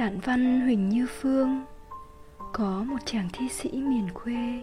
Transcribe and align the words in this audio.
Tản 0.00 0.20
văn 0.20 0.60
Huỳnh 0.60 0.88
Như 0.88 1.06
Phương, 1.20 1.64
Có 2.52 2.84
một 2.86 2.96
chàng 3.04 3.28
thi 3.32 3.48
sĩ 3.48 3.70
miền 3.72 4.08
quê. 4.14 4.62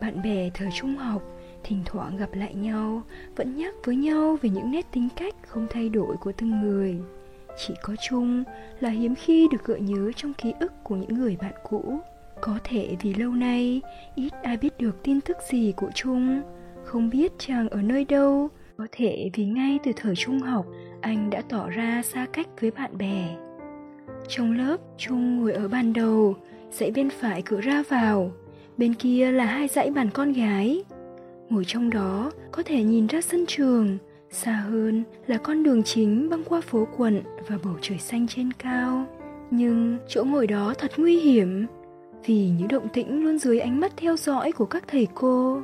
Bạn 0.00 0.22
bè 0.22 0.50
thời 0.54 0.68
trung 0.74 0.96
học, 0.96 1.22
Thỉnh 1.64 1.82
thoảng 1.84 2.16
gặp 2.16 2.28
lại 2.32 2.54
nhau, 2.54 3.02
Vẫn 3.36 3.56
nhắc 3.56 3.74
với 3.84 3.96
nhau 3.96 4.36
về 4.42 4.50
những 4.50 4.70
nét 4.70 4.86
tính 4.92 5.08
cách 5.16 5.34
không 5.46 5.66
thay 5.70 5.88
đổi 5.88 6.16
của 6.16 6.32
từng 6.32 6.60
người. 6.60 6.96
Chỉ 7.66 7.74
có 7.82 7.96
chung 8.08 8.44
là 8.80 8.90
hiếm 8.90 9.14
khi 9.14 9.48
được 9.52 9.64
gợi 9.64 9.80
nhớ 9.80 10.12
trong 10.16 10.34
ký 10.34 10.54
ức 10.60 10.72
của 10.84 10.96
những 10.96 11.14
người 11.14 11.36
bạn 11.40 11.54
cũ. 11.68 11.98
Có 12.40 12.58
thể 12.64 12.96
vì 13.02 13.14
lâu 13.14 13.30
nay, 13.30 13.80
ít 14.14 14.32
ai 14.42 14.56
biết 14.56 14.78
được 14.78 15.02
tin 15.02 15.20
tức 15.20 15.36
gì 15.50 15.72
của 15.76 15.90
Trung 15.94 16.42
Không 16.84 17.10
biết 17.10 17.32
chàng 17.38 17.68
ở 17.68 17.82
nơi 17.82 18.04
đâu. 18.04 18.48
Có 18.76 18.86
thể 18.92 19.30
vì 19.34 19.44
ngay 19.44 19.78
từ 19.84 19.92
thời 19.96 20.16
trung 20.16 20.38
học, 20.38 20.66
anh 21.00 21.30
đã 21.30 21.42
tỏ 21.48 21.68
ra 21.68 22.02
xa 22.04 22.26
cách 22.32 22.48
với 22.60 22.70
bạn 22.70 22.98
bè 22.98 23.45
trong 24.28 24.52
lớp, 24.58 24.76
Trung 24.98 25.36
ngồi 25.36 25.52
ở 25.52 25.68
bàn 25.68 25.92
đầu, 25.92 26.36
dãy 26.70 26.90
bên 26.90 27.10
phải 27.10 27.42
cửa 27.42 27.60
ra 27.60 27.82
vào, 27.88 28.32
bên 28.76 28.94
kia 28.94 29.32
là 29.32 29.44
hai 29.44 29.68
dãy 29.68 29.90
bàn 29.90 30.10
con 30.14 30.32
gái. 30.32 30.84
Ngồi 31.50 31.64
trong 31.66 31.90
đó 31.90 32.30
có 32.52 32.62
thể 32.62 32.82
nhìn 32.82 33.06
ra 33.06 33.20
sân 33.20 33.44
trường, 33.46 33.98
xa 34.30 34.52
hơn 34.52 35.04
là 35.26 35.38
con 35.38 35.62
đường 35.62 35.82
chính 35.82 36.30
băng 36.30 36.44
qua 36.44 36.60
phố 36.60 36.86
quận 36.96 37.22
và 37.48 37.58
bầu 37.64 37.74
trời 37.80 37.98
xanh 37.98 38.26
trên 38.28 38.52
cao. 38.52 39.06
Nhưng 39.50 39.98
chỗ 40.08 40.24
ngồi 40.24 40.46
đó 40.46 40.74
thật 40.78 40.92
nguy 40.96 41.16
hiểm, 41.16 41.66
vì 42.26 42.48
những 42.58 42.68
động 42.68 42.88
tĩnh 42.92 43.24
luôn 43.24 43.38
dưới 43.38 43.60
ánh 43.60 43.80
mắt 43.80 43.92
theo 43.96 44.16
dõi 44.16 44.52
của 44.52 44.66
các 44.66 44.84
thầy 44.88 45.08
cô, 45.14 45.60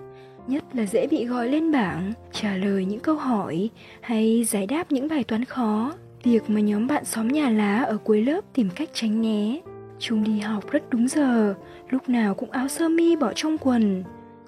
nhất 0.46 0.64
là 0.72 0.86
dễ 0.86 1.06
bị 1.06 1.24
gọi 1.24 1.48
lên 1.48 1.72
bảng, 1.72 2.12
trả 2.32 2.56
lời 2.56 2.84
những 2.84 3.00
câu 3.00 3.14
hỏi 3.14 3.70
hay 4.00 4.44
giải 4.44 4.66
đáp 4.66 4.92
những 4.92 5.08
bài 5.08 5.24
toán 5.24 5.44
khó. 5.44 5.92
Việc 6.22 6.50
mà 6.50 6.60
nhóm 6.60 6.86
bạn 6.86 7.04
xóm 7.04 7.28
nhà 7.28 7.50
lá 7.50 7.82
ở 7.82 7.96
cuối 7.96 8.22
lớp 8.24 8.40
tìm 8.52 8.68
cách 8.76 8.90
tránh 8.92 9.22
né. 9.22 9.60
Chúng 9.98 10.24
đi 10.24 10.38
học 10.38 10.70
rất 10.70 10.90
đúng 10.90 11.08
giờ, 11.08 11.54
lúc 11.90 12.08
nào 12.08 12.34
cũng 12.34 12.50
áo 12.50 12.68
sơ 12.68 12.88
mi 12.88 13.16
bỏ 13.16 13.32
trong 13.32 13.58
quần, 13.58 14.04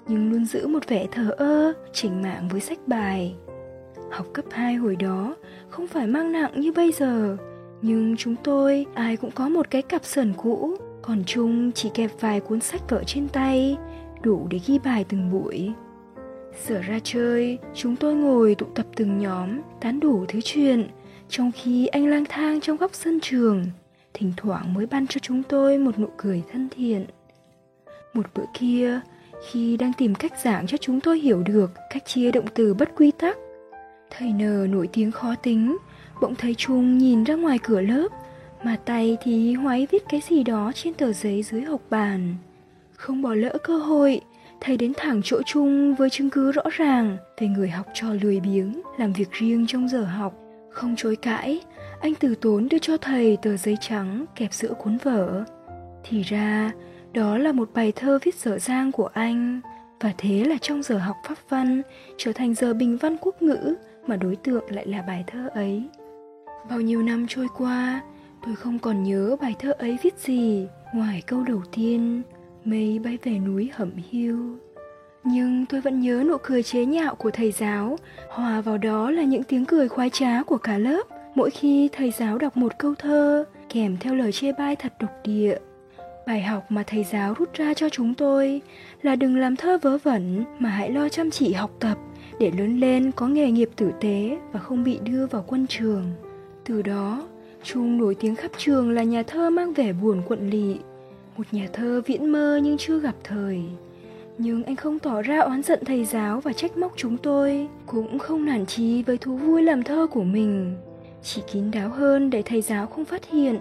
nhưng 0.07 0.31
luôn 0.31 0.45
giữ 0.45 0.67
một 0.67 0.87
vẻ 0.87 1.07
thờ 1.11 1.35
ơ, 1.37 1.73
chỉnh 1.93 2.21
mạng 2.21 2.47
với 2.51 2.61
sách 2.61 2.79
bài. 2.87 3.35
Học 4.11 4.27
cấp 4.33 4.45
2 4.51 4.75
hồi 4.75 4.95
đó 4.95 5.35
không 5.69 5.87
phải 5.87 6.07
mang 6.07 6.31
nặng 6.31 6.51
như 6.55 6.71
bây 6.71 6.91
giờ, 6.91 7.37
nhưng 7.81 8.15
chúng 8.17 8.35
tôi 8.43 8.85
ai 8.93 9.17
cũng 9.17 9.31
có 9.31 9.49
một 9.49 9.71
cái 9.71 9.81
cặp 9.81 10.05
sờn 10.05 10.33
cũ, 10.37 10.77
còn 11.01 11.23
Trung 11.23 11.71
chỉ 11.71 11.89
kẹp 11.93 12.11
vài 12.19 12.39
cuốn 12.39 12.59
sách 12.59 12.89
vở 12.89 13.03
trên 13.07 13.27
tay, 13.27 13.77
đủ 14.21 14.47
để 14.49 14.59
ghi 14.67 14.79
bài 14.79 15.05
từng 15.09 15.31
buổi. 15.31 15.71
Giờ 16.67 16.81
ra 16.81 16.99
chơi, 17.03 17.57
chúng 17.73 17.95
tôi 17.95 18.15
ngồi 18.15 18.55
tụ 18.55 18.65
tập 18.75 18.85
từng 18.95 19.17
nhóm, 19.17 19.49
tán 19.81 19.99
đủ 19.99 20.25
thứ 20.27 20.39
chuyện, 20.43 20.87
trong 21.29 21.51
khi 21.51 21.87
anh 21.87 22.07
lang 22.07 22.25
thang 22.29 22.61
trong 22.61 22.77
góc 22.77 22.91
sân 22.93 23.19
trường, 23.21 23.65
thỉnh 24.13 24.33
thoảng 24.37 24.73
mới 24.73 24.85
ban 24.85 25.07
cho 25.07 25.19
chúng 25.19 25.43
tôi 25.43 25.77
một 25.77 25.99
nụ 25.99 26.07
cười 26.17 26.43
thân 26.51 26.69
thiện. 26.69 27.05
Một 28.13 28.25
bữa 28.35 28.45
kia, 28.53 28.99
khi 29.49 29.77
đang 29.77 29.93
tìm 29.93 30.15
cách 30.15 30.33
giảng 30.43 30.67
cho 30.67 30.77
chúng 30.77 31.01
tôi 31.01 31.19
hiểu 31.19 31.43
được 31.43 31.71
cách 31.89 32.05
chia 32.05 32.31
động 32.31 32.45
từ 32.53 32.73
bất 32.73 32.89
quy 32.95 33.11
tắc, 33.11 33.37
thầy 34.09 34.33
n 34.33 34.71
nổi 34.71 34.89
tiếng 34.93 35.11
khó 35.11 35.35
tính, 35.35 35.77
bỗng 36.21 36.35
thấy 36.35 36.55
trung 36.55 36.97
nhìn 36.97 37.23
ra 37.23 37.35
ngoài 37.35 37.59
cửa 37.63 37.81
lớp, 37.81 38.07
mà 38.63 38.77
tay 38.85 39.17
thì 39.23 39.53
hoáy 39.53 39.87
viết 39.91 40.03
cái 40.09 40.21
gì 40.29 40.43
đó 40.43 40.71
trên 40.75 40.93
tờ 40.93 41.13
giấy 41.13 41.43
dưới 41.43 41.61
học 41.61 41.81
bàn. 41.89 42.35
Không 42.95 43.21
bỏ 43.21 43.33
lỡ 43.33 43.57
cơ 43.63 43.77
hội, 43.77 44.21
thầy 44.61 44.77
đến 44.77 44.93
thẳng 44.97 45.21
chỗ 45.23 45.41
chung 45.45 45.95
với 45.95 46.09
chứng 46.09 46.29
cứ 46.29 46.51
rõ 46.51 46.63
ràng 46.71 47.17
về 47.37 47.47
người 47.47 47.69
học 47.69 47.85
trò 47.93 48.07
lười 48.21 48.39
biếng, 48.39 48.81
làm 48.97 49.13
việc 49.13 49.31
riêng 49.31 49.65
trong 49.67 49.89
giờ 49.89 50.03
học 50.03 50.44
không 50.75 50.95
chối 50.95 51.15
cãi, 51.15 51.61
anh 52.01 52.13
từ 52.19 52.35
tốn 52.35 52.67
đưa 52.69 52.77
cho 52.79 52.97
thầy 52.97 53.37
tờ 53.41 53.57
giấy 53.57 53.77
trắng 53.81 54.25
kẹp 54.35 54.53
giữa 54.53 54.73
cuốn 54.73 54.97
vở. 54.97 55.43
Thì 56.03 56.21
ra, 56.21 56.71
đó 57.13 57.37
là 57.37 57.51
một 57.51 57.69
bài 57.73 57.93
thơ 57.95 58.19
viết 58.23 58.35
dở 58.35 58.59
dang 58.59 58.91
của 58.91 59.07
anh. 59.07 59.61
Và 59.99 60.13
thế 60.17 60.43
là 60.43 60.55
trong 60.61 60.83
giờ 60.83 60.97
học 60.97 61.15
pháp 61.27 61.37
văn, 61.49 61.81
trở 62.17 62.33
thành 62.33 62.53
giờ 62.53 62.73
bình 62.73 62.97
văn 62.97 63.17
quốc 63.21 63.41
ngữ 63.41 63.75
mà 64.07 64.15
đối 64.15 64.35
tượng 64.35 64.63
lại 64.69 64.87
là 64.87 65.01
bài 65.01 65.23
thơ 65.27 65.49
ấy. 65.53 65.83
Bao 66.69 66.81
nhiêu 66.81 67.03
năm 67.03 67.25
trôi 67.29 67.47
qua, 67.57 68.01
tôi 68.45 68.55
không 68.55 68.79
còn 68.79 69.03
nhớ 69.03 69.35
bài 69.41 69.55
thơ 69.59 69.71
ấy 69.77 69.97
viết 70.03 70.19
gì 70.19 70.67
ngoài 70.93 71.23
câu 71.27 71.43
đầu 71.43 71.61
tiên, 71.71 72.21
mây 72.65 72.99
bay 72.99 73.17
về 73.23 73.39
núi 73.39 73.71
hẩm 73.73 73.91
hiu. 74.09 74.57
Nhưng 75.27 75.65
tôi 75.65 75.81
vẫn 75.81 75.99
nhớ 75.99 76.23
nụ 76.27 76.37
cười 76.43 76.63
chế 76.63 76.85
nhạo 76.85 77.15
của 77.15 77.31
thầy 77.31 77.51
giáo, 77.51 77.97
hòa 78.29 78.61
vào 78.61 78.77
đó 78.77 79.11
là 79.11 79.23
những 79.23 79.43
tiếng 79.43 79.65
cười 79.65 79.87
khoái 79.87 80.09
trá 80.09 80.43
của 80.43 80.57
cả 80.57 80.77
lớp 80.77 81.07
mỗi 81.35 81.49
khi 81.49 81.89
thầy 81.91 82.11
giáo 82.11 82.37
đọc 82.37 82.57
một 82.57 82.71
câu 82.79 82.95
thơ 82.95 83.45
kèm 83.69 83.97
theo 83.97 84.15
lời 84.15 84.31
chê 84.31 84.51
bai 84.51 84.75
thật 84.75 84.93
độc 84.99 85.11
địa. 85.23 85.57
Bài 86.27 86.41
học 86.41 86.65
mà 86.69 86.83
thầy 86.87 87.03
giáo 87.03 87.33
rút 87.33 87.53
ra 87.53 87.73
cho 87.73 87.89
chúng 87.89 88.13
tôi 88.13 88.61
là 89.01 89.15
đừng 89.15 89.37
làm 89.37 89.55
thơ 89.55 89.77
vớ 89.81 89.97
vẩn 89.97 90.43
mà 90.59 90.69
hãy 90.69 90.91
lo 90.91 91.09
chăm 91.09 91.31
chỉ 91.31 91.53
học 91.53 91.71
tập 91.79 91.97
để 92.39 92.51
lớn 92.57 92.79
lên 92.79 93.11
có 93.11 93.27
nghề 93.27 93.51
nghiệp 93.51 93.69
tử 93.75 93.91
tế 94.01 94.37
và 94.51 94.59
không 94.59 94.83
bị 94.83 94.99
đưa 95.03 95.27
vào 95.27 95.43
quân 95.47 95.67
trường. 95.67 96.03
Từ 96.65 96.81
đó, 96.81 97.27
Trung 97.63 97.97
nổi 97.97 98.15
tiếng 98.15 98.35
khắp 98.35 98.51
trường 98.57 98.91
là 98.91 99.03
nhà 99.03 99.23
thơ 99.23 99.49
mang 99.49 99.73
vẻ 99.73 99.93
buồn 99.93 100.21
quận 100.27 100.49
lị, 100.49 100.75
một 101.37 101.43
nhà 101.51 101.67
thơ 101.73 102.01
viễn 102.05 102.31
mơ 102.31 102.59
nhưng 102.63 102.77
chưa 102.77 102.99
gặp 102.99 103.15
thời. 103.23 103.61
Nhưng 104.37 104.63
anh 104.63 104.75
không 104.75 104.99
tỏ 104.99 105.21
ra 105.21 105.39
oán 105.39 105.63
giận 105.63 105.79
thầy 105.85 106.05
giáo 106.05 106.39
và 106.39 106.53
trách 106.53 106.77
móc 106.77 106.93
chúng 106.95 107.17
tôi, 107.17 107.67
cũng 107.85 108.19
không 108.19 108.45
nản 108.45 108.65
chí 108.65 109.03
với 109.03 109.17
thú 109.17 109.37
vui 109.37 109.63
làm 109.63 109.83
thơ 109.83 110.07
của 110.11 110.23
mình. 110.23 110.75
Chỉ 111.23 111.41
kín 111.51 111.71
đáo 111.71 111.89
hơn 111.89 112.29
để 112.29 112.41
thầy 112.41 112.61
giáo 112.61 112.87
không 112.87 113.05
phát 113.05 113.29
hiện. 113.29 113.59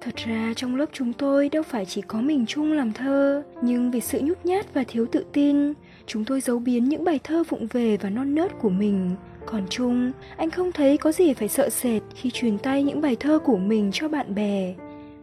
Thật 0.00 0.16
ra 0.16 0.52
trong 0.56 0.76
lớp 0.76 0.86
chúng 0.92 1.12
tôi 1.12 1.48
đâu 1.48 1.62
phải 1.62 1.84
chỉ 1.84 2.00
có 2.00 2.20
mình 2.20 2.46
chung 2.46 2.72
làm 2.72 2.92
thơ, 2.92 3.42
nhưng 3.62 3.90
vì 3.90 4.00
sự 4.00 4.20
nhút 4.22 4.38
nhát 4.44 4.74
và 4.74 4.84
thiếu 4.88 5.06
tự 5.12 5.24
tin, 5.32 5.72
chúng 6.06 6.24
tôi 6.24 6.40
giấu 6.40 6.58
biến 6.58 6.88
những 6.88 7.04
bài 7.04 7.20
thơ 7.24 7.44
vụng 7.48 7.66
về 7.66 7.96
và 7.96 8.10
non 8.10 8.34
nớt 8.34 8.58
của 8.58 8.70
mình. 8.70 9.10
Còn 9.46 9.66
Trung, 9.68 10.12
anh 10.36 10.50
không 10.50 10.72
thấy 10.72 10.96
có 10.96 11.12
gì 11.12 11.34
phải 11.34 11.48
sợ 11.48 11.68
sệt 11.68 12.02
khi 12.14 12.30
truyền 12.30 12.58
tay 12.58 12.82
những 12.82 13.00
bài 13.00 13.16
thơ 13.16 13.38
của 13.38 13.56
mình 13.56 13.90
cho 13.92 14.08
bạn 14.08 14.34
bè, 14.34 14.74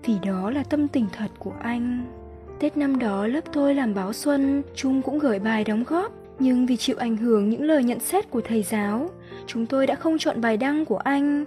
vì 0.05 0.13
đó 0.25 0.49
là 0.51 0.63
tâm 0.63 0.87
tình 0.87 1.05
thật 1.13 1.31
của 1.39 1.53
anh. 1.61 2.18
Tết 2.59 2.77
năm 2.77 2.99
đó 2.99 3.27
lớp 3.27 3.41
tôi 3.53 3.75
làm 3.75 3.93
báo 3.93 4.13
xuân, 4.13 4.63
Trung 4.75 5.01
cũng 5.01 5.19
gửi 5.19 5.39
bài 5.39 5.63
đóng 5.63 5.83
góp, 5.87 6.11
nhưng 6.39 6.65
vì 6.65 6.77
chịu 6.77 6.95
ảnh 6.99 7.17
hưởng 7.17 7.49
những 7.49 7.63
lời 7.63 7.83
nhận 7.83 7.99
xét 7.99 8.29
của 8.29 8.41
thầy 8.41 8.63
giáo, 8.63 9.09
chúng 9.47 9.65
tôi 9.65 9.87
đã 9.87 9.95
không 9.95 10.17
chọn 10.17 10.41
bài 10.41 10.57
đăng 10.57 10.85
của 10.85 10.97
anh. 10.97 11.45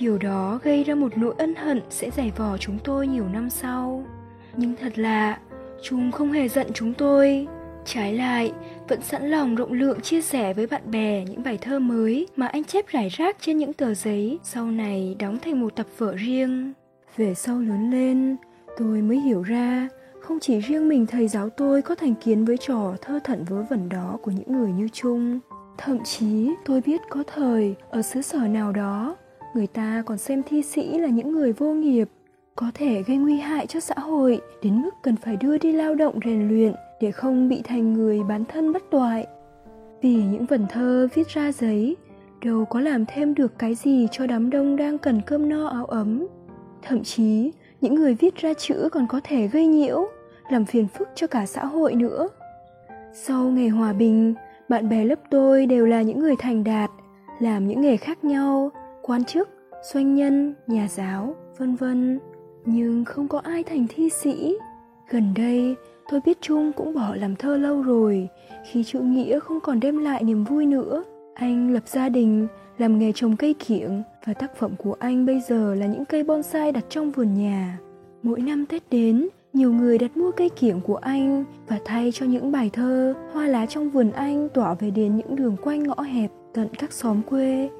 Điều 0.00 0.18
đó 0.18 0.58
gây 0.62 0.84
ra 0.84 0.94
một 0.94 1.18
nỗi 1.18 1.34
ân 1.38 1.54
hận 1.54 1.80
sẽ 1.90 2.10
giải 2.10 2.32
vò 2.36 2.56
chúng 2.58 2.78
tôi 2.84 3.06
nhiều 3.06 3.24
năm 3.32 3.50
sau. 3.50 4.04
Nhưng 4.56 4.74
thật 4.80 4.98
lạ, 4.98 5.38
Trung 5.82 6.12
không 6.12 6.32
hề 6.32 6.48
giận 6.48 6.66
chúng 6.74 6.94
tôi. 6.94 7.46
Trái 7.84 8.14
lại, 8.14 8.52
vẫn 8.88 9.00
sẵn 9.02 9.30
lòng 9.30 9.54
rộng 9.54 9.72
lượng 9.72 10.00
chia 10.00 10.20
sẻ 10.22 10.54
với 10.54 10.66
bạn 10.66 10.90
bè 10.90 11.24
những 11.24 11.42
bài 11.42 11.58
thơ 11.60 11.78
mới 11.78 12.26
mà 12.36 12.46
anh 12.46 12.64
chép 12.64 12.88
rải 12.88 13.08
rác 13.08 13.36
trên 13.40 13.58
những 13.58 13.72
tờ 13.72 13.94
giấy, 13.94 14.38
sau 14.42 14.70
này 14.70 15.16
đóng 15.18 15.38
thành 15.38 15.60
một 15.60 15.76
tập 15.76 15.86
vở 15.98 16.14
riêng. 16.16 16.72
Về 17.16 17.34
sau 17.34 17.60
lớn 17.60 17.90
lên, 17.90 18.36
tôi 18.78 19.02
mới 19.02 19.20
hiểu 19.20 19.42
ra 19.42 19.88
không 20.30 20.40
chỉ 20.40 20.58
riêng 20.58 20.88
mình 20.88 21.06
thầy 21.06 21.28
giáo 21.28 21.50
tôi 21.50 21.82
có 21.82 21.94
thành 21.94 22.14
kiến 22.14 22.44
với 22.44 22.56
trò 22.56 22.94
thơ 23.00 23.18
thẩn 23.24 23.44
vớ 23.44 23.62
vẩn 23.70 23.88
đó 23.88 24.18
của 24.22 24.30
những 24.30 24.52
người 24.52 24.72
như 24.72 24.88
Trung. 24.92 25.40
Thậm 25.78 26.04
chí 26.04 26.50
tôi 26.64 26.82
biết 26.86 27.00
có 27.08 27.22
thời 27.34 27.74
ở 27.90 28.02
xứ 28.02 28.22
sở 28.22 28.38
nào 28.38 28.72
đó, 28.72 29.16
người 29.54 29.66
ta 29.66 30.02
còn 30.06 30.18
xem 30.18 30.42
thi 30.48 30.62
sĩ 30.62 30.98
là 30.98 31.08
những 31.08 31.32
người 31.32 31.52
vô 31.52 31.72
nghiệp, 31.72 32.08
có 32.56 32.70
thể 32.74 33.02
gây 33.02 33.16
nguy 33.16 33.38
hại 33.38 33.66
cho 33.66 33.80
xã 33.80 33.94
hội 33.94 34.40
đến 34.62 34.82
mức 34.82 34.90
cần 35.02 35.16
phải 35.16 35.36
đưa 35.36 35.58
đi 35.58 35.72
lao 35.72 35.94
động 35.94 36.18
rèn 36.24 36.48
luyện 36.48 36.72
để 37.00 37.10
không 37.10 37.48
bị 37.48 37.62
thành 37.62 37.92
người 37.92 38.22
bán 38.22 38.44
thân 38.44 38.72
bất 38.72 38.82
toại. 38.90 39.26
Vì 40.02 40.14
những 40.14 40.46
vần 40.46 40.66
thơ 40.70 41.08
viết 41.14 41.28
ra 41.28 41.52
giấy 41.52 41.96
đâu 42.44 42.64
có 42.64 42.80
làm 42.80 43.04
thêm 43.06 43.34
được 43.34 43.58
cái 43.58 43.74
gì 43.74 44.08
cho 44.12 44.26
đám 44.26 44.50
đông 44.50 44.76
đang 44.76 44.98
cần 44.98 45.20
cơm 45.26 45.48
no 45.48 45.66
áo 45.66 45.84
ấm. 45.84 46.26
Thậm 46.82 47.02
chí, 47.04 47.52
những 47.80 47.94
người 47.94 48.14
viết 48.14 48.36
ra 48.36 48.54
chữ 48.54 48.88
còn 48.92 49.06
có 49.06 49.20
thể 49.24 49.46
gây 49.46 49.66
nhiễu 49.66 50.08
làm 50.52 50.64
phiền 50.64 50.88
phức 50.88 51.08
cho 51.14 51.26
cả 51.26 51.46
xã 51.46 51.64
hội 51.64 51.94
nữa. 51.94 52.28
Sau 53.12 53.44
ngày 53.44 53.68
hòa 53.68 53.92
bình, 53.92 54.34
bạn 54.68 54.88
bè 54.88 55.04
lớp 55.04 55.18
tôi 55.30 55.66
đều 55.66 55.86
là 55.86 56.02
những 56.02 56.18
người 56.18 56.36
thành 56.38 56.64
đạt, 56.64 56.90
làm 57.40 57.68
những 57.68 57.80
nghề 57.80 57.96
khác 57.96 58.24
nhau, 58.24 58.70
quan 59.02 59.24
chức, 59.24 59.48
doanh 59.92 60.14
nhân, 60.14 60.54
nhà 60.66 60.88
giáo, 60.88 61.34
vân 61.58 61.74
vân. 61.74 62.20
Nhưng 62.64 63.04
không 63.04 63.28
có 63.28 63.38
ai 63.38 63.62
thành 63.62 63.86
thi 63.88 64.10
sĩ. 64.10 64.56
Gần 65.10 65.34
đây, 65.36 65.76
tôi 66.10 66.20
biết 66.24 66.38
trung 66.40 66.72
cũng 66.76 66.94
bỏ 66.94 67.14
làm 67.14 67.36
thơ 67.36 67.56
lâu 67.56 67.82
rồi, 67.82 68.28
khi 68.64 68.84
chữ 68.84 69.00
nghĩa 69.00 69.40
không 69.40 69.60
còn 69.60 69.80
đem 69.80 69.98
lại 69.98 70.22
niềm 70.22 70.44
vui 70.44 70.66
nữa. 70.66 71.04
Anh 71.34 71.74
lập 71.74 71.88
gia 71.88 72.08
đình, 72.08 72.46
làm 72.78 72.98
nghề 72.98 73.12
trồng 73.14 73.36
cây 73.36 73.54
kiểng 73.54 74.02
và 74.26 74.34
tác 74.34 74.56
phẩm 74.56 74.70
của 74.78 74.96
anh 74.98 75.26
bây 75.26 75.40
giờ 75.40 75.74
là 75.74 75.86
những 75.86 76.04
cây 76.04 76.24
bonsai 76.24 76.72
đặt 76.72 76.84
trong 76.88 77.10
vườn 77.10 77.34
nhà. 77.34 77.78
Mỗi 78.22 78.40
năm 78.40 78.66
tết 78.66 78.82
đến 78.90 79.28
nhiều 79.52 79.72
người 79.72 79.98
đặt 79.98 80.16
mua 80.16 80.30
cây 80.30 80.48
kiểng 80.48 80.80
của 80.80 80.96
anh 80.96 81.44
và 81.68 81.78
thay 81.84 82.12
cho 82.12 82.26
những 82.26 82.52
bài 82.52 82.70
thơ, 82.72 83.14
hoa 83.32 83.46
lá 83.46 83.66
trong 83.66 83.90
vườn 83.90 84.10
anh 84.10 84.48
tỏa 84.48 84.74
về 84.74 84.90
đến 84.90 85.16
những 85.16 85.36
đường 85.36 85.56
quanh 85.62 85.82
ngõ 85.82 86.02
hẹp 86.02 86.30
tận 86.54 86.68
các 86.78 86.92
xóm 86.92 87.22
quê. 87.22 87.70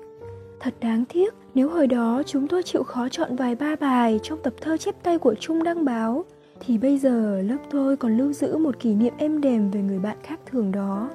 Thật 0.60 0.74
đáng 0.80 1.04
tiếc 1.12 1.34
nếu 1.54 1.70
hồi 1.70 1.86
đó 1.86 2.22
chúng 2.26 2.48
tôi 2.48 2.62
chịu 2.62 2.82
khó 2.82 3.08
chọn 3.08 3.36
vài 3.36 3.54
ba 3.54 3.76
bài 3.76 4.20
trong 4.22 4.38
tập 4.42 4.54
thơ 4.60 4.76
chép 4.76 4.94
tay 5.02 5.18
của 5.18 5.34
Trung 5.34 5.62
đăng 5.62 5.84
báo 5.84 6.24
thì 6.60 6.78
bây 6.78 6.98
giờ 6.98 7.42
lớp 7.42 7.56
tôi 7.70 7.96
còn 7.96 8.18
lưu 8.18 8.32
giữ 8.32 8.56
một 8.56 8.78
kỷ 8.78 8.94
niệm 8.94 9.14
êm 9.18 9.40
đềm 9.40 9.70
về 9.70 9.80
người 9.80 9.98
bạn 9.98 10.16
khác 10.22 10.40
thường 10.46 10.72
đó. 10.72 11.10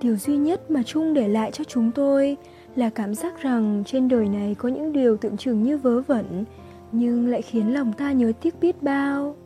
Điều 0.00 0.16
duy 0.16 0.36
nhất 0.36 0.70
mà 0.70 0.82
Trung 0.82 1.14
để 1.14 1.28
lại 1.28 1.50
cho 1.50 1.64
chúng 1.64 1.90
tôi 1.94 2.36
là 2.76 2.90
cảm 2.90 3.14
giác 3.14 3.42
rằng 3.42 3.82
trên 3.86 4.08
đời 4.08 4.28
này 4.28 4.54
có 4.54 4.68
những 4.68 4.92
điều 4.92 5.16
tưởng 5.16 5.36
chừng 5.36 5.62
như 5.62 5.78
vớ 5.78 6.00
vẩn 6.00 6.44
nhưng 6.92 7.28
lại 7.28 7.42
khiến 7.42 7.74
lòng 7.74 7.92
ta 7.92 8.12
nhớ 8.12 8.32
tiếc 8.40 8.60
biết 8.60 8.82
bao. 8.82 9.36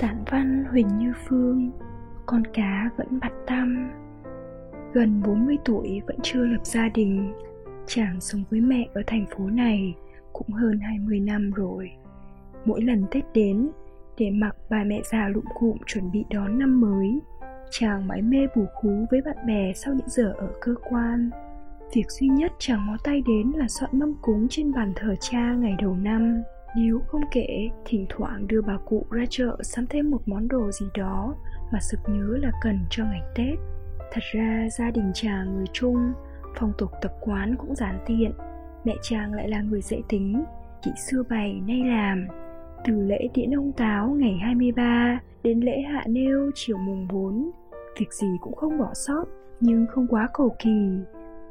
Tản 0.00 0.24
văn 0.30 0.64
Huỳnh 0.70 0.98
Như 0.98 1.12
Phương, 1.28 1.70
Con 2.26 2.42
cá 2.52 2.90
vẫn 2.96 3.20
bặt 3.20 3.32
tăm. 3.46 3.90
Gần 4.92 5.22
40 5.26 5.56
tuổi 5.64 6.02
vẫn 6.06 6.16
chưa 6.22 6.46
lập 6.46 6.60
gia 6.66 6.88
đình, 6.88 7.32
Chàng 7.86 8.20
sống 8.20 8.44
với 8.50 8.60
mẹ 8.60 8.88
ở 8.94 9.02
thành 9.06 9.26
phố 9.36 9.46
này 9.46 9.94
Cũng 10.32 10.48
hơn 10.48 10.80
20 10.80 11.20
năm 11.20 11.50
rồi. 11.50 11.90
Mỗi 12.64 12.82
lần 12.82 13.04
Tết 13.10 13.24
đến, 13.34 13.70
Để 14.18 14.30
mặc 14.30 14.56
bà 14.70 14.84
mẹ 14.84 15.02
già 15.12 15.28
lụm 15.28 15.44
cụm 15.54 15.76
chuẩn 15.86 16.10
bị 16.12 16.24
đón 16.30 16.58
năm 16.58 16.80
mới, 16.80 17.20
Chàng 17.70 18.08
mãi 18.08 18.22
mê 18.22 18.46
bù 18.56 18.64
khú 18.74 19.06
với 19.10 19.20
bạn 19.22 19.36
bè 19.46 19.72
sau 19.74 19.94
những 19.94 20.08
giờ 20.08 20.34
ở 20.36 20.48
cơ 20.60 20.74
quan. 20.90 21.30
Việc 21.94 22.06
duy 22.08 22.28
nhất 22.28 22.52
chàng 22.58 22.86
ngó 22.86 22.96
tay 23.04 23.22
đến 23.26 23.52
là 23.56 23.68
soạn 23.68 23.98
mâm 23.98 24.14
cúng 24.22 24.46
trên 24.50 24.72
bàn 24.72 24.92
thờ 24.96 25.14
cha 25.20 25.52
ngày 25.52 25.76
đầu 25.78 25.96
năm 25.96 26.42
nếu 26.76 27.00
không 27.06 27.22
kể, 27.30 27.68
thỉnh 27.84 28.06
thoảng 28.08 28.46
đưa 28.46 28.62
bà 28.62 28.76
cụ 28.84 29.06
ra 29.10 29.24
chợ 29.30 29.56
sắm 29.62 29.86
thêm 29.86 30.10
một 30.10 30.20
món 30.26 30.48
đồ 30.48 30.70
gì 30.70 30.86
đó 30.94 31.34
mà 31.72 31.78
sực 31.80 32.00
nhớ 32.08 32.36
là 32.42 32.50
cần 32.62 32.78
cho 32.90 33.04
ngày 33.04 33.22
Tết. 33.34 33.58
Thật 34.12 34.20
ra 34.32 34.68
gia 34.78 34.90
đình 34.90 35.10
chàng 35.14 35.56
người 35.56 35.66
Trung, 35.72 36.12
phong 36.58 36.72
tục 36.78 36.90
tập 37.02 37.12
quán 37.20 37.54
cũng 37.58 37.74
giản 37.74 37.98
tiện. 38.06 38.32
Mẹ 38.84 38.94
chàng 39.02 39.32
lại 39.32 39.48
là 39.48 39.60
người 39.60 39.80
dễ 39.82 40.02
tính, 40.08 40.44
chỉ 40.82 40.90
xưa 41.10 41.22
bày 41.30 41.60
nay 41.66 41.82
làm. 41.84 42.26
Từ 42.84 43.00
lễ 43.00 43.28
tiễn 43.34 43.50
ông 43.50 43.72
Táo 43.72 44.08
ngày 44.08 44.38
23 44.42 45.20
đến 45.42 45.60
lễ 45.60 45.80
hạ 45.80 46.04
nêu 46.06 46.50
chiều 46.54 46.76
mùng 46.78 47.08
4, 47.08 47.50
việc 48.00 48.12
gì 48.12 48.28
cũng 48.40 48.54
không 48.54 48.78
bỏ 48.78 48.90
sót, 48.94 49.24
nhưng 49.60 49.86
không 49.86 50.06
quá 50.06 50.28
cầu 50.34 50.56
kỳ. 50.58 50.90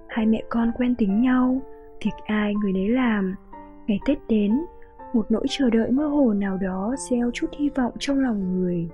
Hai 0.08 0.26
mẹ 0.26 0.44
con 0.50 0.72
quen 0.78 0.96
tính 0.96 1.22
nhau, 1.22 1.62
việc 2.06 2.12
ai 2.26 2.54
người 2.56 2.74
nấy 2.74 2.90
làm. 2.90 3.36
Ngày 3.88 4.00
Tết 4.06 4.18
đến, 4.30 4.52
một 5.14 5.26
nỗi 5.30 5.46
chờ 5.50 5.70
đợi 5.70 5.92
mơ 5.92 6.08
hồ 6.08 6.34
nào 6.34 6.58
đó 6.58 6.96
gieo 7.10 7.32
chút 7.34 7.48
hy 7.58 7.70
vọng 7.70 7.94
trong 8.00 8.20
lòng 8.20 8.54
người. 8.54 8.90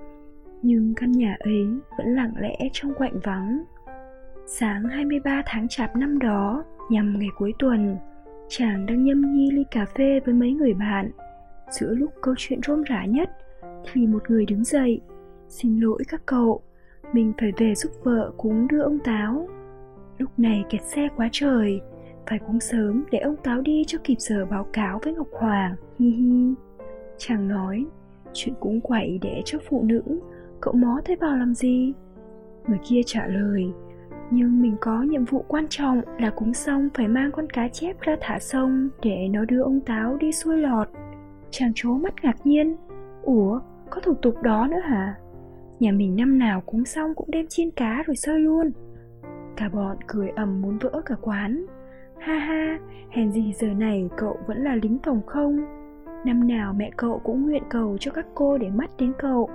Nhưng 0.62 0.94
căn 0.96 1.12
nhà 1.12 1.36
ấy 1.40 1.66
vẫn 1.98 2.14
lặng 2.14 2.32
lẽ 2.38 2.56
trong 2.72 2.94
quạnh 2.94 3.20
vắng. 3.22 3.64
Sáng 4.46 4.84
23 4.84 5.42
tháng 5.46 5.68
chạp 5.68 5.96
năm 5.96 6.18
đó, 6.18 6.64
nhằm 6.90 7.18
ngày 7.18 7.28
cuối 7.38 7.52
tuần, 7.58 7.96
chàng 8.48 8.86
đang 8.86 9.04
nhâm 9.04 9.32
nhi 9.32 9.50
ly 9.50 9.64
cà 9.70 9.84
phê 9.84 10.20
với 10.24 10.34
mấy 10.34 10.52
người 10.52 10.74
bạn. 10.74 11.10
Giữa 11.70 11.94
lúc 11.94 12.10
câu 12.22 12.34
chuyện 12.38 12.60
rôm 12.66 12.82
rả 12.88 13.04
nhất, 13.04 13.30
thì 13.92 14.06
một 14.06 14.30
người 14.30 14.46
đứng 14.46 14.64
dậy, 14.64 15.00
xin 15.48 15.80
lỗi 15.80 16.02
các 16.08 16.22
cậu, 16.26 16.62
mình 17.12 17.32
phải 17.40 17.52
về 17.56 17.74
giúp 17.74 17.92
vợ 18.02 18.32
cúng 18.36 18.68
đưa 18.68 18.82
ông 18.82 18.98
táo. 19.04 19.48
Lúc 20.18 20.30
này 20.36 20.64
kẹt 20.70 20.82
xe 20.82 21.08
quá 21.16 21.28
trời 21.32 21.80
phải 22.26 22.38
cúng 22.38 22.60
sớm 22.60 23.04
để 23.10 23.18
ông 23.18 23.36
Táo 23.42 23.60
đi 23.60 23.84
cho 23.86 23.98
kịp 24.04 24.16
giờ 24.18 24.46
báo 24.50 24.66
cáo 24.72 25.00
với 25.02 25.14
Ngọc 25.14 25.26
Hoàng, 25.32 25.74
hi 25.98 26.10
hi. 26.10 26.54
Chàng 27.18 27.48
nói, 27.48 27.86
chuyện 28.32 28.54
cúng 28.60 28.80
quậy 28.80 29.18
để 29.22 29.42
cho 29.44 29.58
phụ 29.68 29.82
nữ, 29.82 30.02
cậu 30.60 30.74
mó 30.74 31.00
thấy 31.04 31.16
vào 31.16 31.36
làm 31.36 31.54
gì? 31.54 31.92
Người 32.68 32.78
kia 32.88 33.00
trả 33.06 33.26
lời, 33.26 33.72
nhưng 34.30 34.62
mình 34.62 34.76
có 34.80 35.02
nhiệm 35.02 35.24
vụ 35.24 35.44
quan 35.48 35.66
trọng 35.68 36.00
là 36.18 36.30
cúng 36.30 36.54
xong 36.54 36.88
phải 36.94 37.08
mang 37.08 37.32
con 37.32 37.46
cá 37.50 37.68
chép 37.68 38.00
ra 38.00 38.16
thả 38.20 38.38
sông 38.38 38.88
để 39.02 39.28
nó 39.30 39.44
đưa 39.44 39.62
ông 39.62 39.80
Táo 39.80 40.16
đi 40.16 40.32
xuôi 40.32 40.58
lọt. 40.58 40.88
Chàng 41.50 41.72
chố 41.74 41.92
mắt 41.92 42.14
ngạc 42.22 42.46
nhiên, 42.46 42.76
ủa, 43.22 43.60
có 43.90 44.00
thủ 44.00 44.14
tục 44.14 44.42
đó 44.42 44.66
nữa 44.70 44.80
hả? 44.84 45.14
Nhà 45.80 45.92
mình 45.92 46.16
năm 46.16 46.38
nào 46.38 46.60
cúng 46.66 46.84
xong 46.84 47.14
cũng 47.14 47.30
đem 47.30 47.46
chiên 47.48 47.70
cá 47.70 48.02
rồi 48.06 48.16
sơi 48.16 48.38
luôn. 48.38 48.70
Cả 49.56 49.68
bọn 49.68 49.96
cười 50.06 50.28
ầm 50.28 50.62
muốn 50.62 50.78
vỡ 50.78 51.02
cả 51.06 51.14
quán 51.20 51.66
Ha 52.22 52.34
ha, 52.34 52.78
hèn 53.10 53.32
gì 53.32 53.52
giờ 53.52 53.66
này 53.66 54.08
cậu 54.16 54.38
vẫn 54.46 54.58
là 54.58 54.74
lính 54.82 54.98
phòng 55.04 55.20
không? 55.26 55.56
Năm 56.24 56.48
nào 56.48 56.74
mẹ 56.76 56.90
cậu 56.96 57.20
cũng 57.24 57.42
nguyện 57.42 57.62
cầu 57.70 57.96
cho 58.00 58.10
các 58.12 58.26
cô 58.34 58.58
để 58.58 58.70
mắt 58.70 58.90
đến 58.98 59.12
cậu 59.18 59.50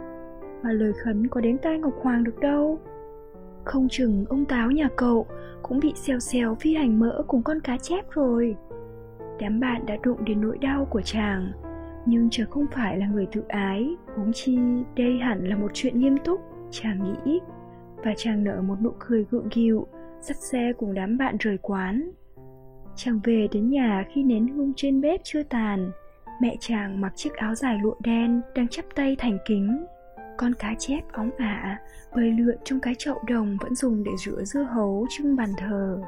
Mà 0.63 0.71
lời 0.71 0.93
khấn 1.03 1.27
có 1.27 1.41
đến 1.41 1.57
tai 1.57 1.79
Ngọc 1.79 1.93
Hoàng 2.01 2.23
được 2.23 2.39
đâu. 2.39 2.79
Không 3.65 3.87
chừng 3.89 4.25
ông 4.29 4.45
táo 4.45 4.71
nhà 4.71 4.89
cậu 4.95 5.27
cũng 5.61 5.79
bị 5.79 5.93
xèo 5.95 6.19
xèo 6.19 6.55
phi 6.55 6.75
hành 6.75 6.99
mỡ 6.99 7.23
cùng 7.27 7.43
con 7.43 7.59
cá 7.59 7.77
chép 7.77 8.05
rồi. 8.11 8.55
Đám 9.39 9.59
bạn 9.59 9.85
đã 9.85 9.97
đụng 10.03 10.25
đến 10.25 10.41
nỗi 10.41 10.57
đau 10.57 10.85
của 10.85 11.01
chàng 11.01 11.51
Nhưng 12.05 12.27
chờ 12.31 12.45
không 12.49 12.65
phải 12.71 12.97
là 12.97 13.07
người 13.07 13.27
tự 13.31 13.43
ái 13.47 13.95
Huống 14.15 14.31
chi 14.33 14.59
đây 14.95 15.17
hẳn 15.17 15.47
là 15.47 15.55
một 15.55 15.71
chuyện 15.73 15.99
nghiêm 15.99 16.17
túc 16.17 16.41
Chàng 16.71 17.03
nghĩ. 17.03 17.39
Và 17.97 18.13
chàng 18.17 18.43
nở 18.43 18.61
một 18.61 18.81
nụ 18.81 18.91
cười 18.99 19.25
gượng 19.31 19.49
gịu 19.51 19.87
Dắt 20.19 20.37
xe 20.37 20.73
cùng 20.77 20.93
đám 20.93 21.17
bạn 21.17 21.35
rời 21.39 21.57
quán. 21.57 22.11
Chàng 22.97 23.19
về 23.23 23.47
đến 23.51 23.69
nhà 23.69 24.05
khi 24.13 24.23
nến 24.23 24.47
hương 24.47 24.73
trên 24.75 25.01
bếp 25.01 25.21
chưa 25.23 25.43
tàn. 25.43 25.91
Mẹ 26.41 26.55
chàng 26.59 27.01
mặc 27.01 27.13
chiếc 27.15 27.33
áo 27.33 27.55
dài 27.55 27.77
lụa 27.83 27.95
đen 27.99 28.41
Đang 28.55 28.67
chắp 28.67 28.85
tay 28.95 29.15
thành 29.19 29.37
kính. 29.45 29.85
Con 30.37 30.53
cá 30.53 30.75
chép 30.79 31.01
óng 31.11 31.29
ả, 31.37 31.79
Bơi 32.15 32.31
lượn 32.31 32.55
trong 32.63 32.79
cái 32.79 32.95
chậu 32.97 33.23
đồng 33.27 33.57
Vẫn 33.61 33.75
dùng 33.75 34.03
để 34.03 34.11
rửa 34.25 34.43
dưa 34.43 34.63
hấu, 34.63 35.07
trưng 35.09 35.35
bàn 35.35 35.49
thờ. 35.57 36.01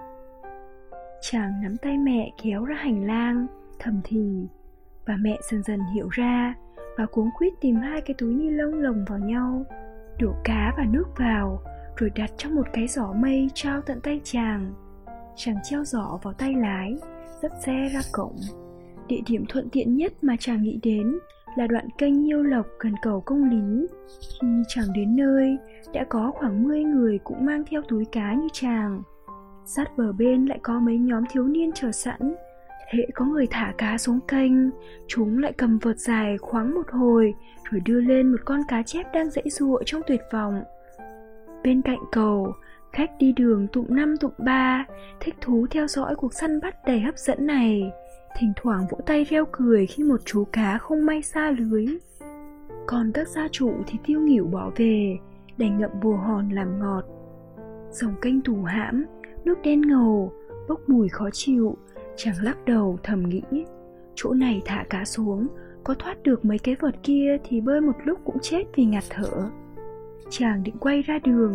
Chàng 1.22 1.52
nắm 1.64 1.78
tay 1.78 1.98
mẹ 1.98 2.32
kéo 2.44 2.66
ra 2.66 2.76
hành 2.76 3.06
lang, 3.06 3.48
Thầm 3.80 4.02
thì. 4.04 4.48
Và 5.06 5.18
mẹ 5.20 5.38
dần 5.52 5.64
dần 5.64 5.80
hiểu 5.94 6.08
ra 6.12 6.54
Và 6.98 7.06
cuống 7.06 7.30
quýt 7.38 7.54
tìm 7.62 7.76
hai 7.76 8.02
cái 8.02 8.16
túi 8.18 8.34
ni 8.34 8.50
lông 8.50 8.74
lồng 8.74 9.06
vào 9.08 9.20
nhau, 9.20 9.66
Đổ 10.20 10.34
cá 10.44 10.74
và 10.78 10.86
nước 10.86 11.06
vào, 11.18 11.62
Rồi 11.98 12.10
đặt 12.16 12.32
trong 12.38 12.56
một 12.56 12.68
cái 12.74 12.88
giỏ 12.88 13.14
mây 13.14 13.50
trao 13.54 13.82
tận 13.82 14.00
tay 14.02 14.22
chàng 14.24 14.74
chàng 15.40 15.56
treo 15.64 15.84
giỏ 15.84 16.20
vào 16.24 16.34
tay 16.34 16.54
lái, 16.54 16.96
dắt 17.42 17.52
xe 17.66 17.90
ra 17.94 18.02
cổng. 18.12 18.36
Địa 19.08 19.22
điểm 19.26 19.46
thuận 19.50 19.70
tiện 19.70 19.96
nhất 19.96 20.14
mà 20.22 20.36
chàng 20.40 20.64
nghĩ 20.64 20.80
đến 20.84 21.20
là 21.56 21.68
đoạn 21.68 21.88
kênh 21.98 22.22
nhiêu 22.22 22.44
lộc 22.44 22.66
gần 22.80 22.94
cầu 23.02 23.22
công 23.22 23.50
lý. 23.50 23.88
Khi 24.42 24.48
chàng 24.68 24.86
đến 24.96 25.16
nơi, 25.16 25.58
đã 25.94 26.06
có 26.10 26.32
khoảng 26.36 26.64
10 26.64 26.84
người 26.84 27.20
cũng 27.24 27.46
mang 27.46 27.64
theo 27.70 27.82
túi 27.88 28.06
cá 28.06 28.34
như 28.34 28.48
chàng. 28.54 29.02
Sát 29.66 29.98
bờ 29.98 30.12
bên 30.12 30.46
lại 30.46 30.60
có 30.64 30.80
mấy 30.80 30.98
nhóm 30.98 31.24
thiếu 31.32 31.44
niên 31.44 31.72
chờ 31.72 31.92
sẵn. 31.92 32.36
Hễ 32.94 33.04
có 33.14 33.26
người 33.26 33.48
thả 33.50 33.74
cá 33.78 33.98
xuống 33.98 34.20
kênh, 34.28 34.52
chúng 35.08 35.38
lại 35.38 35.54
cầm 35.58 35.80
vợt 35.80 35.98
dài 35.98 36.38
khoáng 36.38 36.76
một 36.76 36.92
hồi 36.92 37.34
rồi 37.72 37.82
đưa 37.86 38.02
lên 38.02 38.32
một 38.32 38.40
con 38.46 38.62
cá 38.68 38.84
chép 38.84 39.06
đang 39.14 39.30
dãy 39.30 39.50
dụa 39.50 39.84
trong 39.86 40.02
tuyệt 40.08 40.22
vọng. 40.32 40.64
Bên 41.64 41.82
cạnh 41.82 42.00
cầu 42.12 42.54
Khách 42.92 43.12
đi 43.20 43.32
đường 43.32 43.68
tụm 43.68 43.86
năm 43.90 44.18
tụm 44.18 44.32
ba, 44.38 44.86
thích 45.20 45.36
thú 45.42 45.68
theo 45.72 45.88
dõi 45.88 46.16
cuộc 46.16 46.34
săn 46.34 46.62
bắt 46.62 46.76
đầy 46.86 47.00
hấp 47.00 47.18
dẫn 47.18 47.48
này, 47.48 47.92
thỉnh 48.38 48.54
thoảng 48.56 48.88
vỗ 48.90 48.98
tay 49.06 49.24
reo 49.24 49.46
cười 49.52 49.86
khi 49.86 50.04
một 50.04 50.22
chú 50.26 50.44
cá 50.52 50.78
không 50.78 51.06
may 51.06 51.22
xa 51.22 51.52
lưới. 51.52 51.86
Còn 52.88 53.12
các 53.14 53.28
gia 53.28 53.48
chủ 53.48 53.74
thì 53.88 54.00
tiêu 54.06 54.22
nghỉu 54.22 54.46
bỏ 54.46 54.72
về, 54.76 55.18
đành 55.58 55.80
ngậm 55.80 55.92
bùa 56.02 56.16
hòn 56.16 56.50
làm 56.50 56.80
ngọt. 56.80 57.04
Dòng 57.92 58.16
kênh 58.22 58.42
tù 58.42 58.64
hãm, 58.64 59.06
nước 59.46 59.62
đen 59.64 59.82
ngầu, 59.82 60.34
bốc 60.68 60.90
mùi 60.90 61.10
khó 61.10 61.30
chịu, 61.34 61.78
chàng 62.16 62.36
lắc 62.42 62.66
đầu 62.66 63.00
thầm 63.04 63.30
nghĩ. 63.30 63.44
Chỗ 64.16 64.34
này 64.34 64.62
thả 64.66 64.86
cá 64.90 65.06
xuống, 65.06 65.48
có 65.84 65.94
thoát 65.94 66.24
được 66.24 66.46
mấy 66.46 66.60
cái 66.60 66.76
vợt 66.80 66.96
kia 67.04 67.38
thì 67.44 67.62
bơi 67.62 67.82
một 67.82 67.96
lúc 68.04 68.20
cũng 68.26 68.40
chết 68.42 68.64
vì 68.76 68.86
ngạt 68.86 69.04
thở. 69.10 69.50
Chàng 70.30 70.64
định 70.64 70.76
quay 70.80 71.02
ra 71.02 71.20
đường, 71.24 71.54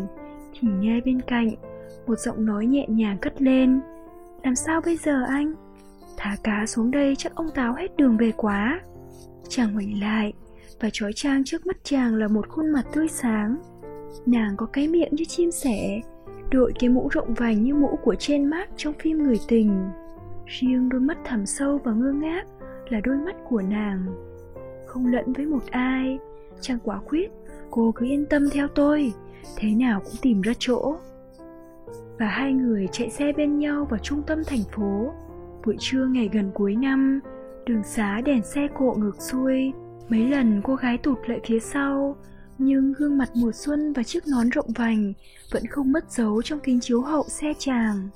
thì 0.61 0.69
nghe 0.81 1.01
bên 1.01 1.21
cạnh, 1.23 1.49
một 2.07 2.19
giọng 2.19 2.47
nói 2.47 2.67
nhẹ 2.67 2.87
nhàng 2.89 3.19
cất 3.19 3.43
lên. 3.43 3.81
Làm 4.43 4.55
sao 4.55 4.81
bây 4.85 4.97
giờ 4.97 5.25
anh? 5.29 5.55
Thả 6.17 6.37
cá 6.43 6.67
xuống 6.67 6.91
đây 6.91 7.15
chắc 7.19 7.35
ông 7.35 7.51
táo 7.55 7.75
hết 7.75 7.97
đường 7.97 8.17
về 8.17 8.33
quá. 8.37 8.81
Chàng 9.49 9.73
ngoảnh 9.73 10.01
lại 10.01 10.33
và 10.81 10.89
trói 10.93 11.13
trang 11.15 11.45
trước 11.45 11.67
mắt 11.67 11.77
chàng 11.83 12.15
là 12.15 12.29
một 12.29 12.49
khuôn 12.49 12.71
mặt 12.71 12.87
tươi 12.93 13.09
sáng. 13.09 13.57
Nàng 14.27 14.57
có 14.57 14.67
cái 14.67 14.89
miệng 14.89 15.13
như 15.13 15.25
chim 15.25 15.51
sẻ, 15.51 16.01
đội 16.51 16.73
cái 16.81 16.91
mũ 16.91 17.09
rộng 17.13 17.35
vành 17.35 17.63
như 17.63 17.75
mũ 17.75 17.99
của 18.03 18.15
trên 18.15 18.45
mát 18.45 18.69
trong 18.77 18.95
phim 18.99 19.19
người 19.19 19.39
tình. 19.49 19.91
Riêng 20.47 20.89
đôi 20.89 21.01
mắt 21.01 21.19
thẳm 21.25 21.47
sâu 21.47 21.81
và 21.85 21.93
ngơ 21.93 22.13
ngác 22.13 22.45
là 22.89 23.01
đôi 23.01 23.17
mắt 23.17 23.37
của 23.49 23.63
nàng. 23.63 24.07
Không 24.87 25.07
lẫn 25.07 25.33
với 25.33 25.47
một 25.47 25.63
ai, 25.71 26.19
chàng 26.61 26.79
quả 26.85 27.01
quyết 27.09 27.31
cô 27.75 27.93
cứ 27.95 28.07
yên 28.07 28.27
tâm 28.27 28.51
theo 28.51 28.69
tôi 28.69 29.13
thế 29.57 29.71
nào 29.71 30.01
cũng 30.01 30.15
tìm 30.23 30.41
ra 30.41 30.53
chỗ 30.59 30.97
và 32.19 32.27
hai 32.27 32.53
người 32.53 32.89
chạy 32.93 33.11
xe 33.11 33.33
bên 33.37 33.59
nhau 33.59 33.87
vào 33.91 33.99
trung 33.99 34.23
tâm 34.27 34.45
thành 34.47 34.63
phố 34.73 35.13
buổi 35.67 35.77
trưa 35.81 36.07
ngày 36.07 36.29
gần 36.33 36.51
cuối 36.55 36.77
năm 36.77 37.21
đường 37.67 37.83
xá 37.85 38.21
đèn 38.25 38.43
xe 38.43 38.69
cộ 38.79 38.95
ngược 38.99 39.23
xuôi 39.23 39.73
mấy 40.09 40.21
lần 40.29 40.61
cô 40.65 40.75
gái 40.75 40.99
tụt 40.99 41.19
lại 41.27 41.41
phía 41.47 41.61
sau 41.61 42.17
nhưng 42.59 42.93
gương 42.93 43.19
mặt 43.19 43.29
mùa 43.35 43.53
xuân 43.53 43.93
và 43.93 44.03
chiếc 44.03 44.27
nón 44.27 44.49
rộng 44.49 44.73
vành 44.75 45.13
vẫn 45.53 45.67
không 45.67 45.93
mất 45.93 46.11
dấu 46.11 46.43
trong 46.43 46.61
kính 46.61 46.81
chiếu 46.81 47.01
hậu 47.03 47.25
xe 47.29 47.53
chàng. 47.59 48.09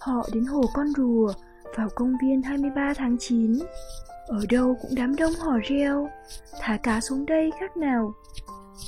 Họ 0.00 0.28
đến 0.32 0.44
hồ 0.44 0.62
con 0.74 0.86
rùa, 0.96 1.32
vào 1.76 1.88
công 1.94 2.12
viên 2.22 2.42
23 2.42 2.94
tháng 2.96 3.16
9. 3.20 3.58
Ở 4.28 4.40
đâu 4.50 4.76
cũng 4.82 4.90
đám 4.96 5.16
đông 5.16 5.32
hò 5.32 5.58
reo, 5.68 6.08
thả 6.60 6.76
cá 6.76 7.00
xuống 7.00 7.26
đây 7.26 7.50
khác 7.60 7.76
nào. 7.76 8.14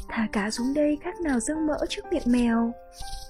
Thả 0.09 0.29
cá 0.33 0.51
xuống 0.51 0.75
đây 0.75 0.99
khác 1.03 1.21
nào 1.21 1.41
dâng 1.41 1.67
mỡ 1.67 1.79
trước 1.89 2.03
miệng 2.11 2.23
mèo. 2.27 2.73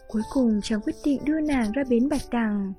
Cuối 0.09 0.23
cùng 0.33 0.61
chàng 0.63 0.81
quyết 0.81 0.97
định 1.05 1.25
đưa 1.25 1.41
nàng 1.41 1.73
ra 1.73 1.85
bến 1.89 2.09
Bạch 2.09 2.31
Đằng. 2.31 2.73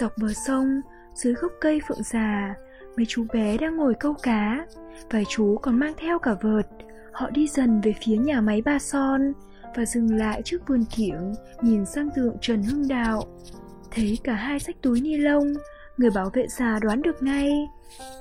Dọc 0.00 0.12
bờ 0.18 0.28
sông, 0.46 0.80
dưới 1.14 1.34
gốc 1.34 1.52
cây 1.60 1.80
phượng 1.88 2.02
già, 2.02 2.54
mấy 2.96 3.06
chú 3.08 3.26
bé 3.32 3.56
đang 3.56 3.76
ngồi 3.76 3.94
câu 4.00 4.14
cá, 4.22 4.66
vài 5.10 5.24
chú 5.28 5.58
còn 5.62 5.78
mang 5.78 5.92
theo 5.98 6.18
cả 6.18 6.34
vợt, 6.42 6.66
Họ 7.16 7.30
đi 7.30 7.48
dần 7.48 7.80
về 7.80 7.94
phía 8.04 8.16
nhà 8.16 8.40
máy 8.40 8.62
Ba 8.62 8.78
Son 8.78 9.32
và 9.76 9.84
dừng 9.84 10.16
lại 10.16 10.42
trước 10.44 10.58
vườn 10.66 10.84
kiểng, 10.96 11.34
nhìn 11.62 11.86
sang 11.86 12.10
tượng 12.16 12.36
Trần 12.40 12.62
Hưng 12.62 12.88
Đạo. 12.88 13.22
Thấy 13.90 14.18
cả 14.24 14.34
hai 14.34 14.58
sách 14.58 14.76
túi 14.82 15.00
ni 15.00 15.16
lông, 15.16 15.46
người 15.96 16.10
bảo 16.10 16.30
vệ 16.32 16.46
già 16.48 16.78
đoán 16.82 17.02
được 17.02 17.22
ngay. 17.22 17.52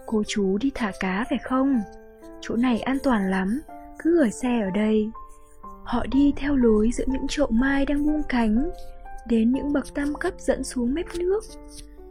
Cô 0.05 0.23
chú 0.27 0.57
đi 0.57 0.71
thả 0.75 0.91
cá 0.99 1.25
phải 1.29 1.37
không? 1.43 1.81
Chỗ 2.41 2.55
này 2.55 2.79
an 2.79 2.97
toàn 3.03 3.31
lắm, 3.31 3.61
cứ 4.05 4.17
gửi 4.17 4.31
xe 4.31 4.61
ở 4.61 4.69
đây. 4.69 5.11
Họ 5.83 6.05
đi 6.11 6.33
theo 6.37 6.55
lối 6.55 6.91
giữa 6.93 7.05
những 7.07 7.27
chậu 7.27 7.47
mai 7.47 7.85
đang 7.85 8.05
buông 8.05 8.21
cánh, 8.29 8.69
đến 9.27 9.51
những 9.51 9.73
bậc 9.73 9.93
tam 9.93 10.13
cấp 10.13 10.33
dẫn 10.37 10.63
xuống 10.63 10.93
mép 10.93 11.05
nước. 11.19 11.43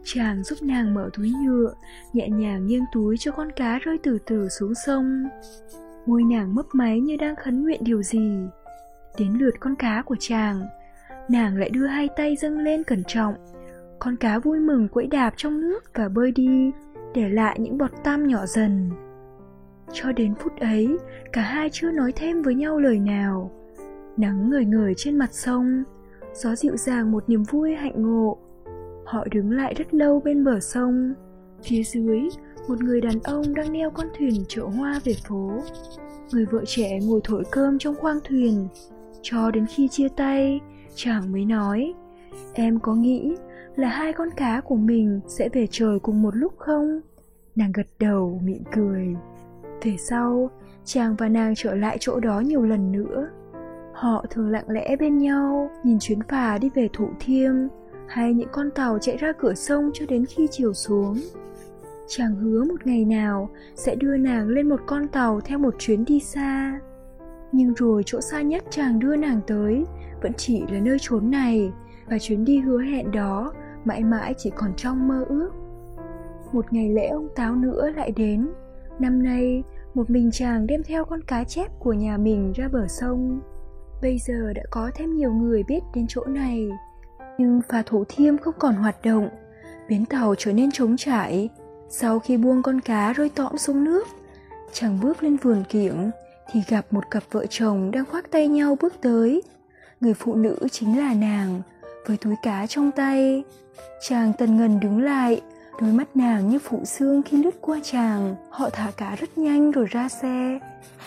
Chàng 0.03 0.43
giúp 0.43 0.57
nàng 0.61 0.93
mở 0.93 1.09
túi 1.13 1.33
nhựa, 1.43 1.73
nhẹ 2.13 2.29
nhàng 2.29 2.67
nghiêng 2.67 2.85
túi 2.93 3.17
cho 3.17 3.31
con 3.31 3.51
cá 3.51 3.79
rơi 3.79 3.97
từ 4.03 4.17
từ 4.25 4.49
xuống 4.49 4.73
sông. 4.85 5.23
Môi 6.05 6.23
nàng 6.23 6.55
mấp 6.55 6.65
máy 6.73 6.99
như 6.99 7.17
đang 7.17 7.35
khấn 7.35 7.63
nguyện 7.63 7.83
điều 7.83 8.03
gì 8.03 8.37
Đến 9.19 9.33
lượt 9.39 9.55
con 9.59 9.75
cá 9.75 10.01
của 10.05 10.15
chàng 10.19 10.61
Nàng 11.29 11.57
lại 11.57 11.69
đưa 11.69 11.85
hai 11.87 12.09
tay 12.17 12.35
dâng 12.35 12.59
lên 12.59 12.83
cẩn 12.83 13.03
trọng 13.07 13.33
Con 13.99 14.15
cá 14.15 14.39
vui 14.39 14.59
mừng 14.59 14.87
quẫy 14.87 15.07
đạp 15.07 15.33
trong 15.37 15.61
nước 15.61 15.83
và 15.93 16.09
bơi 16.09 16.31
đi 16.31 16.71
Để 17.13 17.29
lại 17.29 17.59
những 17.59 17.77
bọt 17.77 17.91
tăm 18.03 18.27
nhỏ 18.27 18.45
dần 18.45 18.91
cho 19.93 20.11
đến 20.11 20.35
phút 20.35 20.59
ấy, 20.59 20.97
Cả 21.33 21.41
hai 21.41 21.69
chưa 21.71 21.91
nói 21.91 22.11
thêm 22.15 22.41
với 22.41 22.55
nhau 22.55 22.79
lời 22.79 22.99
nào. 22.99 23.51
Nắng 24.17 24.49
ngời 24.49 24.65
ngời 24.65 24.93
trên 24.97 25.17
mặt 25.17 25.29
sông, 25.33 25.83
Gió 26.33 26.55
dịu 26.55 26.77
dàng 26.77 27.11
một 27.11 27.29
niềm 27.29 27.43
vui 27.43 27.75
hạnh 27.75 28.01
ngộ. 28.01 28.37
Họ 29.05 29.25
đứng 29.31 29.51
lại 29.51 29.73
rất 29.77 29.93
lâu 29.93 30.19
bên 30.19 30.43
bờ 30.43 30.59
sông. 30.59 31.13
Phía 31.63 31.83
dưới, 31.83 32.19
một 32.67 32.81
người 32.81 33.01
đàn 33.01 33.19
ông 33.23 33.53
đang 33.55 33.73
neo 33.73 33.89
con 33.91 34.07
thuyền 34.17 34.43
chở 34.47 34.63
hoa 34.63 34.99
về 35.03 35.13
phố. 35.27 35.51
Người 36.31 36.45
vợ 36.45 36.63
trẻ 36.65 36.99
ngồi 37.03 37.21
thổi 37.23 37.43
cơm 37.51 37.79
trong 37.79 37.95
khoang 37.95 38.19
thuyền. 38.23 38.67
Cho 39.21 39.51
đến 39.51 39.65
khi 39.69 39.87
chia 39.87 40.07
tay, 40.15 40.59
chàng 40.95 41.31
mới 41.31 41.45
nói, 41.45 41.93
em 42.53 42.79
có 42.79 42.95
nghĩ 42.95 43.35
là 43.75 43.89
hai 43.89 44.13
con 44.13 44.29
cá 44.37 44.61
của 44.61 44.75
mình 44.75 45.19
sẽ 45.27 45.49
về 45.49 45.67
trời 45.71 45.99
cùng 45.99 46.21
một 46.21 46.35
lúc 46.35 46.53
không? 46.57 47.01
Nàng 47.55 47.71
gật 47.71 47.87
đầu, 47.99 48.41
mỉm 48.43 48.63
cười 48.71 49.15
thể 49.85 49.97
sau, 49.97 50.49
chàng 50.85 51.15
và 51.15 51.29
nàng 51.29 51.53
trở 51.55 51.75
lại 51.75 51.97
chỗ 51.99 52.19
đó 52.19 52.39
nhiều 52.39 52.61
lần 52.61 52.91
nữa. 52.91 53.29
Họ 53.93 54.25
thường 54.29 54.49
lặng 54.49 54.69
lẽ 54.69 54.95
bên 54.95 55.17
nhau, 55.17 55.69
nhìn 55.83 55.99
chuyến 55.99 56.19
phà 56.29 56.57
đi 56.57 56.69
về 56.75 56.89
thủ 56.93 57.07
thiêm, 57.19 57.53
hay 58.07 58.33
những 58.33 58.49
con 58.51 58.71
tàu 58.71 58.97
chạy 58.99 59.17
ra 59.17 59.31
cửa 59.39 59.53
sông 59.53 59.89
cho 59.93 60.05
đến 60.09 60.25
khi 60.25 60.47
chiều 60.51 60.73
xuống. 60.73 61.17
Chàng 62.07 62.35
hứa 62.35 62.63
một 62.63 62.87
ngày 62.87 63.05
nào 63.05 63.49
sẽ 63.75 63.95
đưa 63.95 64.17
nàng 64.17 64.47
lên 64.47 64.69
một 64.69 64.79
con 64.85 65.07
tàu 65.07 65.41
theo 65.41 65.59
một 65.59 65.75
chuyến 65.79 66.05
đi 66.05 66.19
xa. 66.19 66.79
Nhưng 67.51 67.73
rồi 67.73 68.03
chỗ 68.05 68.21
xa 68.21 68.41
nhất 68.41 68.63
chàng 68.69 68.99
đưa 68.99 69.15
nàng 69.15 69.41
tới 69.47 69.85
vẫn 70.21 70.31
chỉ 70.37 70.63
là 70.71 70.79
nơi 70.79 70.97
chốn 71.01 71.31
này, 71.31 71.71
và 72.09 72.19
chuyến 72.19 72.45
đi 72.45 72.59
hứa 72.59 72.81
hẹn 72.81 73.11
đó 73.11 73.53
mãi 73.85 74.03
mãi 74.03 74.33
chỉ 74.37 74.49
còn 74.55 74.73
trong 74.77 75.07
mơ 75.07 75.25
ước. 75.29 75.49
Một 76.51 76.73
ngày 76.73 76.89
lễ 76.89 77.07
ông 77.07 77.27
táo 77.35 77.55
nữa 77.55 77.91
lại 77.95 78.11
đến. 78.11 78.47
Năm 78.99 79.23
nay 79.23 79.63
một 79.95 80.09
mình 80.09 80.31
chàng 80.31 80.67
đem 80.67 80.83
theo 80.83 81.05
con 81.05 81.21
cá 81.21 81.43
chép 81.43 81.71
của 81.79 81.93
nhà 81.93 82.17
mình 82.17 82.53
ra 82.55 82.67
bờ 82.67 82.87
sông 82.87 83.41
bây 84.01 84.17
giờ 84.19 84.53
đã 84.55 84.63
có 84.71 84.91
thêm 84.95 85.15
nhiều 85.15 85.33
người 85.33 85.63
biết 85.63 85.79
đến 85.95 86.05
chỗ 86.09 86.25
này 86.25 86.69
nhưng 87.37 87.61
phà 87.69 87.83
thủ 87.85 88.03
thiêm 88.09 88.37
không 88.37 88.55
còn 88.59 88.75
hoạt 88.75 88.95
động 89.03 89.29
bến 89.89 90.05
tàu 90.05 90.35
trở 90.37 90.53
nên 90.53 90.71
trống 90.71 90.97
trải 90.97 91.49
sau 91.89 92.19
khi 92.19 92.37
buông 92.37 92.63
con 92.63 92.81
cá 92.81 93.13
rơi 93.13 93.29
tõm 93.29 93.57
xuống 93.57 93.83
nước, 93.83 94.07
chàng 94.73 94.99
bước 95.01 95.23
lên 95.23 95.37
vườn 95.37 95.63
kiểng 95.69 96.11
thì 96.51 96.61
gặp 96.67 96.85
một 96.91 97.03
cặp 97.11 97.23
vợ 97.31 97.45
chồng 97.49 97.91
đang 97.91 98.05
khoác 98.05 98.31
tay 98.31 98.47
nhau 98.47 98.77
bước 98.81 98.93
tới. 99.01 99.41
Người 100.01 100.13
phụ 100.13 100.35
nữ 100.35 100.57
chính 100.71 100.97
là 100.97 101.13
nàng, 101.13 101.61
với 102.07 102.17
túi 102.17 102.35
cá 102.43 102.67
trong 102.67 102.91
tay. 102.91 103.43
Chàng 104.07 104.33
tần 104.37 104.57
ngần 104.57 104.79
đứng 104.79 105.01
lại, 105.01 105.41
đôi 105.81 105.91
mắt 105.91 106.15
nàng 106.15 106.49
như 106.49 106.59
phụ 106.59 106.85
xương 106.85 107.21
khi 107.21 107.43
lướt 107.43 107.55
qua 107.61 107.79
chàng. 107.83 108.35
Họ 108.49 108.69
thả 108.69 108.91
cá 108.97 109.15
rất 109.15 109.37
nhanh 109.37 109.71
rồi 109.71 109.85
ra 109.85 110.09
xe. 110.09 110.59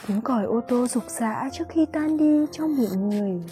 Tiếng 0.07 0.21
còi 0.21 0.45
ô 0.45 0.61
tô 0.61 0.87
rục 0.87 1.05
rã 1.09 1.49
trước 1.53 1.65
khi 1.69 1.87
tan 1.93 2.17
đi 2.17 2.47
trong 2.53 2.77
miệng 2.77 3.09
người. 3.09 3.43